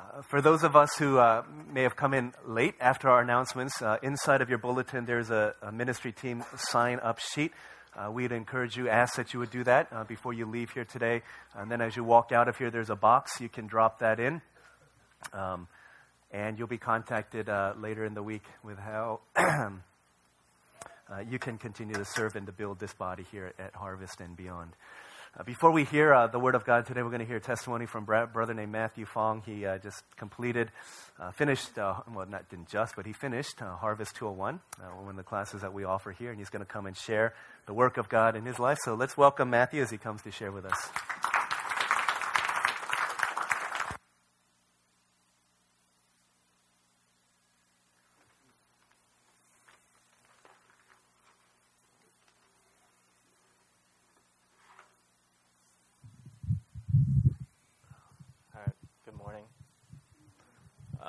Uh, 0.00 0.22
for 0.22 0.40
those 0.40 0.62
of 0.62 0.76
us 0.76 0.96
who 0.98 1.18
uh, 1.18 1.42
may 1.72 1.82
have 1.82 1.96
come 1.96 2.14
in 2.14 2.32
late 2.46 2.74
after 2.80 3.08
our 3.08 3.20
announcements, 3.20 3.82
uh, 3.82 3.98
inside 4.02 4.40
of 4.40 4.48
your 4.48 4.58
bulletin 4.58 5.04
there's 5.04 5.30
a, 5.30 5.54
a 5.62 5.70
ministry 5.72 6.12
team 6.12 6.42
sign 6.56 6.98
up 7.00 7.18
sheet. 7.18 7.52
Uh, 7.94 8.10
we'd 8.10 8.32
encourage 8.32 8.76
you, 8.76 8.88
ask 8.88 9.16
that 9.16 9.34
you 9.34 9.40
would 9.40 9.50
do 9.50 9.64
that 9.64 9.88
uh, 9.92 10.04
before 10.04 10.32
you 10.32 10.46
leave 10.46 10.70
here 10.70 10.84
today. 10.84 11.22
And 11.54 11.70
then 11.70 11.80
as 11.80 11.96
you 11.96 12.04
walk 12.04 12.32
out 12.32 12.48
of 12.48 12.56
here, 12.56 12.70
there's 12.70 12.88
a 12.88 12.96
box. 12.96 13.40
You 13.40 13.48
can 13.48 13.66
drop 13.66 13.98
that 13.98 14.20
in. 14.20 14.40
Um, 15.32 15.66
and 16.30 16.58
you'll 16.58 16.68
be 16.68 16.78
contacted 16.78 17.48
later 17.78 18.04
in 18.04 18.14
the 18.14 18.22
week 18.22 18.44
with 18.62 18.78
how 18.78 19.20
you 21.28 21.40
can 21.40 21.58
continue 21.58 21.94
to 21.94 22.04
serve 22.04 22.36
and 22.36 22.46
to 22.46 22.52
build 22.52 22.78
this 22.78 22.94
body 22.94 23.26
here 23.32 23.52
at 23.58 23.74
Harvest 23.74 24.20
and 24.20 24.36
beyond. 24.36 24.70
Uh, 25.38 25.44
before 25.44 25.70
we 25.70 25.84
hear 25.84 26.12
uh, 26.12 26.26
the 26.26 26.40
Word 26.40 26.56
of 26.56 26.64
God 26.64 26.86
today, 26.86 27.02
we're 27.02 27.10
going 27.10 27.20
to 27.20 27.26
hear 27.26 27.38
testimony 27.38 27.86
from 27.86 28.02
a 28.10 28.26
brother 28.26 28.52
named 28.52 28.72
Matthew 28.72 29.06
Fong. 29.06 29.42
He 29.46 29.64
uh, 29.64 29.78
just 29.78 30.02
completed, 30.16 30.72
uh, 31.20 31.30
finished, 31.30 31.78
uh, 31.78 32.00
well, 32.12 32.26
not 32.26 32.48
didn't 32.48 32.68
just, 32.68 32.96
but 32.96 33.06
he 33.06 33.12
finished 33.12 33.62
uh, 33.62 33.76
Harvest 33.76 34.16
201, 34.16 34.58
one 34.98 35.08
of 35.08 35.16
the 35.16 35.22
classes 35.22 35.60
that 35.60 35.72
we 35.72 35.84
offer 35.84 36.10
here, 36.10 36.30
and 36.30 36.38
he's 36.40 36.50
going 36.50 36.64
to 36.64 36.70
come 36.70 36.84
and 36.84 36.96
share 36.96 37.32
the 37.66 37.72
work 37.72 37.96
of 37.96 38.08
God 38.08 38.34
in 38.34 38.44
his 38.44 38.58
life. 38.58 38.78
So 38.82 38.96
let's 38.96 39.16
welcome 39.16 39.50
Matthew 39.50 39.82
as 39.82 39.90
he 39.90 39.98
comes 39.98 40.20
to 40.22 40.32
share 40.32 40.50
with 40.50 40.64
us. 40.64 41.19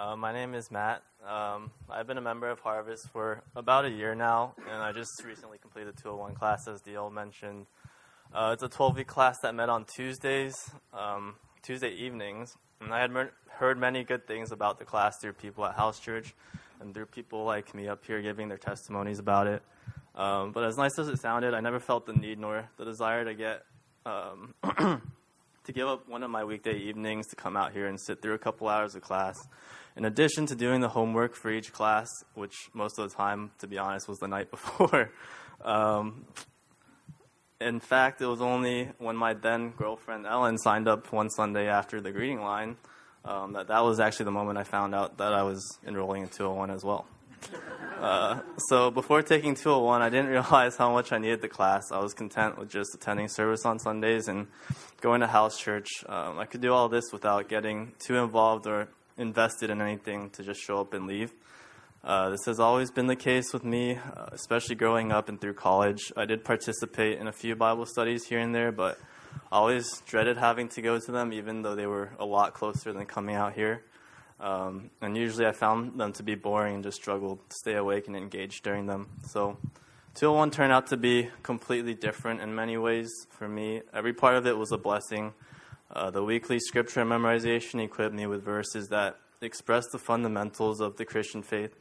Uh, 0.00 0.16
my 0.16 0.32
name 0.32 0.54
is 0.54 0.70
Matt. 0.70 1.02
Um, 1.28 1.72
I've 1.90 2.06
been 2.06 2.16
a 2.16 2.22
member 2.22 2.48
of 2.48 2.58
Harvest 2.60 3.10
for 3.10 3.42
about 3.54 3.84
a 3.84 3.90
year 3.90 4.14
now, 4.14 4.54
and 4.66 4.82
I 4.82 4.92
just 4.92 5.22
recently 5.26 5.58
completed 5.58 5.94
201 5.98 6.36
class, 6.36 6.66
as 6.66 6.80
mentioned. 7.12 7.66
Uh, 8.32 8.52
it's 8.54 8.62
a 8.62 8.68
12 8.68 8.96
week 8.96 9.06
class 9.06 9.36
that 9.42 9.54
met 9.54 9.68
on 9.68 9.84
Tuesdays, 9.84 10.54
um, 10.94 11.34
Tuesday 11.60 11.90
evenings, 11.90 12.56
and 12.80 12.94
I 12.94 13.00
had 13.00 13.10
mer- 13.10 13.32
heard 13.50 13.78
many 13.78 14.02
good 14.02 14.26
things 14.26 14.52
about 14.52 14.78
the 14.78 14.86
class 14.86 15.18
through 15.20 15.34
people 15.34 15.66
at 15.66 15.74
House 15.74 16.00
Church 16.00 16.34
and 16.80 16.94
through 16.94 17.06
people 17.06 17.44
like 17.44 17.74
me 17.74 17.86
up 17.86 18.02
here 18.06 18.22
giving 18.22 18.48
their 18.48 18.56
testimonies 18.56 19.18
about 19.18 19.48
it. 19.48 19.62
Um, 20.14 20.52
but 20.52 20.64
as 20.64 20.78
nice 20.78 20.98
as 20.98 21.08
it 21.08 21.20
sounded, 21.20 21.52
I 21.52 21.60
never 21.60 21.78
felt 21.78 22.06
the 22.06 22.14
need 22.14 22.38
nor 22.38 22.70
the 22.78 22.86
desire 22.86 23.26
to 23.26 23.34
get 23.34 23.64
um, 24.06 24.54
to 25.70 25.74
give 25.78 25.86
up 25.86 26.08
one 26.08 26.24
of 26.24 26.30
my 26.30 26.42
weekday 26.42 26.76
evenings 26.76 27.28
to 27.28 27.36
come 27.36 27.56
out 27.56 27.72
here 27.72 27.86
and 27.86 28.00
sit 28.00 28.20
through 28.20 28.34
a 28.34 28.38
couple 28.38 28.66
hours 28.66 28.96
of 28.96 29.02
class 29.02 29.36
in 29.96 30.04
addition 30.04 30.44
to 30.44 30.56
doing 30.56 30.80
the 30.80 30.88
homework 30.88 31.36
for 31.36 31.48
each 31.48 31.72
class, 31.72 32.08
which 32.34 32.70
most 32.74 32.98
of 32.98 33.08
the 33.08 33.14
time, 33.14 33.52
to 33.60 33.68
be 33.68 33.78
honest, 33.78 34.08
was 34.08 34.18
the 34.18 34.26
night 34.26 34.50
before. 34.50 35.12
um, 35.64 36.24
in 37.60 37.78
fact, 37.78 38.20
it 38.20 38.26
was 38.26 38.40
only 38.40 38.88
when 38.98 39.14
my 39.14 39.32
then 39.32 39.70
girlfriend 39.70 40.26
Ellen 40.26 40.58
signed 40.58 40.88
up 40.88 41.12
one 41.12 41.30
Sunday 41.30 41.68
after 41.68 42.00
the 42.00 42.10
greeting 42.10 42.40
line 42.40 42.76
um, 43.24 43.52
that 43.52 43.68
that 43.68 43.84
was 43.84 44.00
actually 44.00 44.24
the 44.24 44.32
moment 44.32 44.58
I 44.58 44.64
found 44.64 44.92
out 44.92 45.18
that 45.18 45.32
I 45.32 45.44
was 45.44 45.78
enrolling 45.86 46.22
in 46.22 46.28
201 46.30 46.70
as 46.70 46.82
well. 46.82 47.06
Uh, 48.00 48.40
so 48.56 48.90
before 48.90 49.20
taking 49.20 49.54
201, 49.54 50.00
I 50.00 50.08
didn't 50.08 50.28
realize 50.30 50.74
how 50.74 50.90
much 50.90 51.12
I 51.12 51.18
needed 51.18 51.42
the 51.42 51.48
class. 51.48 51.92
I 51.92 51.98
was 51.98 52.14
content 52.14 52.56
with 52.56 52.70
just 52.70 52.94
attending 52.94 53.28
service 53.28 53.66
on 53.66 53.78
Sundays 53.78 54.26
and 54.26 54.46
going 55.02 55.20
to 55.20 55.26
house 55.26 55.58
church. 55.58 55.86
Um, 56.08 56.38
I 56.38 56.46
could 56.46 56.62
do 56.62 56.72
all 56.72 56.88
this 56.88 57.12
without 57.12 57.50
getting 57.50 57.92
too 57.98 58.16
involved 58.16 58.66
or 58.66 58.88
invested 59.18 59.68
in 59.68 59.82
anything 59.82 60.30
to 60.30 60.42
just 60.42 60.62
show 60.62 60.80
up 60.80 60.94
and 60.94 61.06
leave. 61.06 61.34
Uh, 62.02 62.30
this 62.30 62.46
has 62.46 62.58
always 62.58 62.90
been 62.90 63.06
the 63.06 63.16
case 63.16 63.52
with 63.52 63.64
me, 63.64 63.96
uh, 63.96 64.26
especially 64.32 64.76
growing 64.76 65.12
up 65.12 65.28
and 65.28 65.38
through 65.38 65.52
college. 65.52 66.10
I 66.16 66.24
did 66.24 66.42
participate 66.42 67.18
in 67.18 67.28
a 67.28 67.32
few 67.32 67.54
Bible 67.54 67.84
studies 67.84 68.24
here 68.24 68.38
and 68.38 68.54
there, 68.54 68.72
but 68.72 68.98
always 69.52 70.00
dreaded 70.06 70.38
having 70.38 70.68
to 70.70 70.80
go 70.80 70.98
to 70.98 71.12
them, 71.12 71.34
even 71.34 71.60
though 71.60 71.74
they 71.74 71.86
were 71.86 72.12
a 72.18 72.24
lot 72.24 72.54
closer 72.54 72.94
than 72.94 73.04
coming 73.04 73.36
out 73.36 73.52
here. 73.52 73.82
Um, 74.40 74.90
and 75.02 75.16
usually 75.16 75.46
I 75.46 75.52
found 75.52 76.00
them 76.00 76.12
to 76.14 76.22
be 76.22 76.34
boring 76.34 76.76
and 76.76 76.84
just 76.84 76.96
struggled 76.96 77.38
to 77.50 77.56
stay 77.56 77.74
awake 77.74 78.06
and 78.06 78.16
engage 78.16 78.62
during 78.62 78.86
them. 78.86 79.08
So 79.28 79.58
201 80.14 80.50
turned 80.50 80.72
out 80.72 80.86
to 80.88 80.96
be 80.96 81.28
completely 81.42 81.94
different 81.94 82.40
in 82.40 82.54
many 82.54 82.76
ways 82.78 83.10
for 83.28 83.48
me. 83.48 83.82
Every 83.92 84.14
part 84.14 84.36
of 84.36 84.46
it 84.46 84.56
was 84.56 84.72
a 84.72 84.78
blessing. 84.78 85.34
Uh, 85.92 86.10
the 86.10 86.22
weekly 86.22 86.58
scripture 86.58 87.04
memorization 87.04 87.82
equipped 87.84 88.14
me 88.14 88.26
with 88.26 88.42
verses 88.42 88.88
that 88.88 89.18
express 89.42 89.84
the 89.92 89.98
fundamentals 89.98 90.80
of 90.80 90.96
the 90.96 91.04
Christian 91.04 91.42
faith. 91.42 91.74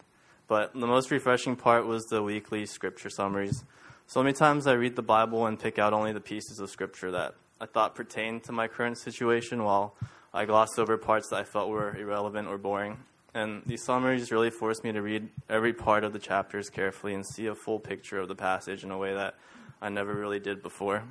But 0.47 0.73
the 0.73 0.87
most 0.87 1.11
refreshing 1.11 1.55
part 1.55 1.85
was 1.85 2.05
the 2.05 2.23
weekly 2.23 2.65
scripture 2.65 3.09
summaries. 3.09 3.63
So 4.07 4.23
many 4.23 4.33
times 4.33 4.65
I 4.65 4.73
read 4.73 4.95
the 4.95 5.03
Bible 5.03 5.45
and 5.45 5.59
pick 5.59 5.77
out 5.77 5.93
only 5.93 6.11
the 6.11 6.19
pieces 6.19 6.59
of 6.59 6.69
scripture 6.69 7.11
that 7.11 7.35
I 7.61 7.67
thought 7.67 7.93
pertained 7.93 8.43
to 8.45 8.51
my 8.51 8.67
current 8.67 8.97
situation, 8.97 9.63
while 9.63 9.95
I 10.33 10.45
glossed 10.45 10.77
over 10.77 10.97
parts 10.97 11.29
that 11.29 11.37
I 11.37 11.43
felt 11.43 11.69
were 11.69 11.95
irrelevant 11.95 12.47
or 12.47 12.57
boring. 12.57 12.99
And 13.33 13.61
these 13.65 13.83
summaries 13.83 14.31
really 14.31 14.49
forced 14.49 14.83
me 14.83 14.91
to 14.91 15.01
read 15.01 15.29
every 15.49 15.73
part 15.73 16.03
of 16.03 16.13
the 16.13 16.19
chapters 16.19 16.69
carefully 16.69 17.13
and 17.13 17.25
see 17.25 17.47
a 17.47 17.55
full 17.55 17.79
picture 17.79 18.19
of 18.19 18.27
the 18.27 18.35
passage 18.35 18.83
in 18.83 18.91
a 18.91 18.97
way 18.97 19.13
that 19.13 19.35
I 19.81 19.89
never 19.89 20.13
really 20.13 20.39
did 20.39 20.61
before. 20.61 21.03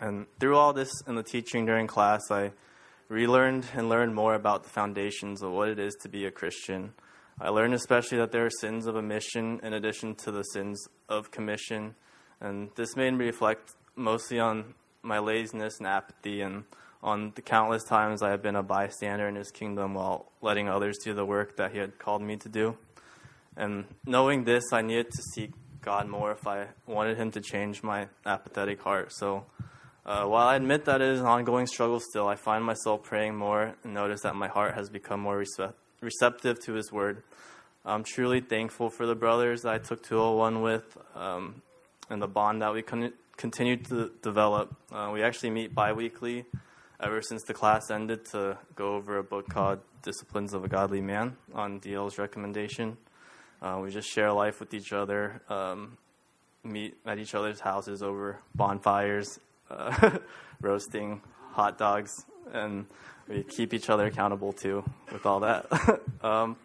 And 0.00 0.26
through 0.38 0.56
all 0.56 0.72
this 0.72 0.90
and 1.06 1.18
the 1.18 1.22
teaching 1.22 1.66
during 1.66 1.86
class, 1.86 2.22
I 2.30 2.52
relearned 3.08 3.66
and 3.74 3.88
learned 3.88 4.14
more 4.14 4.34
about 4.34 4.62
the 4.62 4.70
foundations 4.70 5.42
of 5.42 5.52
what 5.52 5.68
it 5.68 5.78
is 5.78 5.94
to 6.02 6.08
be 6.08 6.24
a 6.24 6.30
Christian. 6.30 6.94
I 7.40 7.48
learned 7.48 7.74
especially 7.74 8.18
that 8.18 8.32
there 8.32 8.46
are 8.46 8.50
sins 8.60 8.86
of 8.86 8.96
omission 8.96 9.60
in 9.62 9.72
addition 9.72 10.14
to 10.16 10.30
the 10.30 10.42
sins 10.42 10.88
of 11.08 11.30
commission. 11.30 11.94
And 12.40 12.70
this 12.76 12.96
made 12.96 13.12
me 13.12 13.26
reflect 13.26 13.72
mostly 13.96 14.38
on 14.38 14.74
my 15.02 15.18
laziness 15.18 15.78
and 15.78 15.86
apathy 15.86 16.40
and 16.40 16.64
on 17.02 17.32
the 17.34 17.42
countless 17.42 17.84
times 17.84 18.22
I 18.22 18.30
have 18.30 18.42
been 18.42 18.56
a 18.56 18.62
bystander 18.62 19.26
in 19.26 19.34
his 19.34 19.50
kingdom 19.50 19.94
while 19.94 20.30
letting 20.42 20.68
others 20.68 20.98
do 20.98 21.14
the 21.14 21.24
work 21.24 21.56
that 21.56 21.72
he 21.72 21.78
had 21.78 21.98
called 21.98 22.22
me 22.22 22.36
to 22.36 22.48
do. 22.48 22.76
And 23.56 23.86
knowing 24.06 24.44
this, 24.44 24.64
I 24.72 24.82
needed 24.82 25.10
to 25.10 25.22
seek 25.34 25.52
God 25.80 26.08
more 26.08 26.32
if 26.32 26.46
I 26.46 26.68
wanted 26.86 27.16
him 27.16 27.30
to 27.32 27.40
change 27.40 27.82
my 27.82 28.08
apathetic 28.26 28.82
heart. 28.82 29.12
So 29.12 29.46
uh, 30.04 30.24
while 30.24 30.46
I 30.46 30.56
admit 30.56 30.84
that 30.84 31.00
it 31.00 31.08
is 31.08 31.20
an 31.20 31.26
ongoing 31.26 31.66
struggle 31.66 32.00
still, 32.00 32.28
I 32.28 32.36
find 32.36 32.64
myself 32.64 33.02
praying 33.02 33.34
more 33.34 33.74
and 33.82 33.94
notice 33.94 34.22
that 34.22 34.34
my 34.34 34.48
heart 34.48 34.74
has 34.74 34.90
become 34.90 35.20
more 35.20 35.44
receptive 36.00 36.60
to 36.64 36.74
His 36.74 36.92
Word. 36.92 37.22
I'm 37.84 38.04
truly 38.04 38.40
thankful 38.40 38.90
for 38.90 39.06
the 39.06 39.14
brothers 39.14 39.64
I 39.64 39.78
took 39.78 40.02
201 40.02 40.60
with 40.60 40.98
um, 41.14 41.62
and 42.10 42.20
the 42.20 42.28
bond 42.28 42.60
that 42.60 42.74
we 42.74 42.82
con- 42.82 43.12
continue 43.38 43.76
to 43.76 44.10
develop. 44.22 44.76
Uh, 44.92 45.10
we 45.12 45.22
actually 45.22 45.50
meet 45.50 45.74
bi 45.74 45.92
weekly 45.92 46.44
ever 47.02 47.22
since 47.22 47.42
the 47.44 47.54
class 47.54 47.90
ended 47.90 48.24
to 48.26 48.58
go 48.74 48.94
over 48.94 49.18
a 49.18 49.22
book 49.22 49.48
called 49.48 49.80
Disciplines 50.02 50.52
of 50.52 50.64
a 50.64 50.68
Godly 50.68 51.00
Man 51.00 51.36
on 51.54 51.80
DL's 51.80 52.18
recommendation. 52.18 52.96
Uh, 53.62 53.80
we 53.82 53.90
just 53.90 54.08
share 54.08 54.32
life 54.32 54.60
with 54.60 54.74
each 54.74 54.92
other, 54.92 55.42
um, 55.48 55.96
meet 56.64 56.96
at 57.06 57.18
each 57.18 57.34
other's 57.34 57.60
houses 57.60 58.02
over 58.02 58.38
bonfires, 58.54 59.38
uh, 59.70 60.18
roasting 60.60 61.20
hot 61.52 61.78
dogs, 61.78 62.10
and 62.52 62.86
we 63.28 63.42
keep 63.44 63.74
each 63.74 63.88
other 63.88 64.06
accountable 64.06 64.52
too 64.52 64.84
with 65.12 65.24
all 65.26 65.40
that. 65.40 65.66
um, 66.22 66.56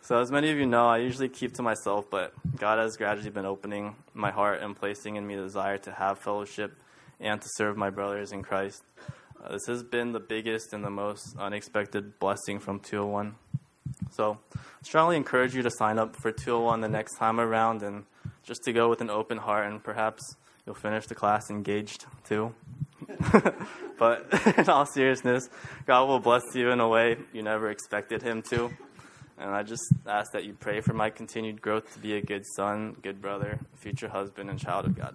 so, 0.00 0.20
as 0.20 0.30
many 0.30 0.50
of 0.50 0.56
you 0.56 0.66
know, 0.66 0.86
I 0.86 0.98
usually 0.98 1.28
keep 1.28 1.54
to 1.54 1.62
myself, 1.62 2.06
but 2.10 2.32
God 2.56 2.78
has 2.78 2.96
gradually 2.96 3.30
been 3.30 3.46
opening 3.46 3.94
my 4.14 4.30
heart 4.30 4.62
and 4.62 4.74
placing 4.74 5.16
in 5.16 5.26
me 5.26 5.36
the 5.36 5.42
desire 5.42 5.78
to 5.78 5.92
have 5.92 6.18
fellowship 6.18 6.76
and 7.20 7.40
to 7.40 7.48
serve 7.56 7.76
my 7.76 7.90
brothers 7.90 8.32
in 8.32 8.42
Christ. 8.42 8.82
Uh, 9.42 9.52
this 9.52 9.66
has 9.66 9.82
been 9.82 10.12
the 10.12 10.20
biggest 10.20 10.72
and 10.72 10.84
the 10.84 10.90
most 10.90 11.36
unexpected 11.38 12.18
blessing 12.18 12.58
from 12.58 12.80
201. 12.80 13.36
So, 14.10 14.38
I 14.54 14.58
strongly 14.82 15.16
encourage 15.16 15.54
you 15.54 15.62
to 15.62 15.70
sign 15.70 15.98
up 15.98 16.16
for 16.16 16.32
201 16.32 16.80
the 16.80 16.88
next 16.88 17.16
time 17.18 17.38
around 17.38 17.82
and 17.82 18.04
just 18.42 18.62
to 18.64 18.72
go 18.72 18.88
with 18.88 19.00
an 19.00 19.10
open 19.10 19.38
heart 19.38 19.70
and 19.70 19.82
perhaps 19.82 20.36
you'll 20.66 20.74
finish 20.74 21.06
the 21.06 21.14
class 21.14 21.50
engaged 21.50 22.06
too. 22.24 22.54
but 23.98 24.26
in 24.58 24.68
all 24.68 24.86
seriousness, 24.86 25.48
God 25.86 26.08
will 26.08 26.20
bless 26.20 26.42
you 26.54 26.70
in 26.70 26.80
a 26.80 26.88
way 26.88 27.16
you 27.32 27.42
never 27.42 27.70
expected 27.70 28.22
Him 28.22 28.42
to. 28.50 28.70
And 29.38 29.50
I 29.50 29.62
just 29.62 29.84
ask 30.06 30.32
that 30.32 30.44
you 30.44 30.54
pray 30.54 30.80
for 30.80 30.94
my 30.94 31.10
continued 31.10 31.62
growth 31.62 31.92
to 31.94 32.00
be 32.00 32.16
a 32.16 32.20
good 32.20 32.44
son, 32.56 32.96
good 33.02 33.22
brother, 33.22 33.60
future 33.76 34.08
husband, 34.08 34.50
and 34.50 34.58
child 34.58 34.84
of 34.84 34.96
God. 34.96 35.14